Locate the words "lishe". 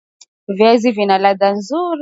0.87-0.91